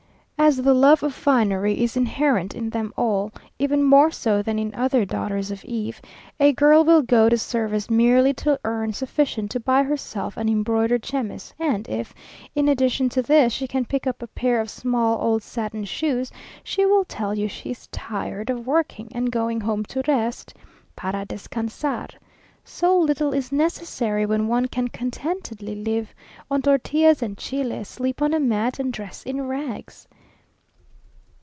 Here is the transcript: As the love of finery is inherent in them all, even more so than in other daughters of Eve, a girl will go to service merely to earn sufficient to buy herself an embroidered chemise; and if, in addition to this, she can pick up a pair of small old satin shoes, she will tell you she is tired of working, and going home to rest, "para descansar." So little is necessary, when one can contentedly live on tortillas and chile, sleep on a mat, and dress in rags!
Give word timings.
As 0.43 0.57
the 0.57 0.73
love 0.73 1.03
of 1.03 1.13
finery 1.13 1.83
is 1.83 1.95
inherent 1.95 2.55
in 2.55 2.71
them 2.71 2.91
all, 2.97 3.31
even 3.59 3.83
more 3.83 4.09
so 4.09 4.41
than 4.41 4.57
in 4.57 4.73
other 4.73 5.05
daughters 5.05 5.51
of 5.51 5.63
Eve, 5.63 6.01
a 6.39 6.51
girl 6.51 6.83
will 6.83 7.03
go 7.03 7.29
to 7.29 7.37
service 7.37 7.91
merely 7.91 8.33
to 8.33 8.59
earn 8.65 8.91
sufficient 8.91 9.51
to 9.51 9.59
buy 9.59 9.83
herself 9.83 10.35
an 10.37 10.49
embroidered 10.49 11.03
chemise; 11.05 11.53
and 11.59 11.87
if, 11.87 12.15
in 12.55 12.67
addition 12.67 13.07
to 13.09 13.21
this, 13.21 13.53
she 13.53 13.67
can 13.67 13.85
pick 13.85 14.07
up 14.07 14.23
a 14.23 14.27
pair 14.27 14.59
of 14.59 14.67
small 14.71 15.21
old 15.21 15.43
satin 15.43 15.85
shoes, 15.85 16.31
she 16.63 16.87
will 16.87 17.05
tell 17.05 17.35
you 17.37 17.47
she 17.47 17.69
is 17.69 17.85
tired 17.91 18.49
of 18.49 18.65
working, 18.65 19.09
and 19.13 19.31
going 19.31 19.61
home 19.61 19.85
to 19.85 20.01
rest, 20.07 20.55
"para 20.95 21.23
descansar." 21.23 22.09
So 22.63 22.97
little 22.97 23.31
is 23.31 23.51
necessary, 23.51 24.25
when 24.25 24.47
one 24.47 24.67
can 24.67 24.87
contentedly 24.87 25.75
live 25.75 26.15
on 26.49 26.63
tortillas 26.63 27.21
and 27.21 27.37
chile, 27.37 27.83
sleep 27.83 28.23
on 28.23 28.33
a 28.33 28.39
mat, 28.39 28.79
and 28.79 28.91
dress 28.91 29.21
in 29.21 29.47
rags! 29.47 30.07